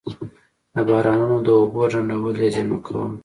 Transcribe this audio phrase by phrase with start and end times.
[0.73, 3.11] د بارانونو د اوبو ډنډول یا زیرمه کول.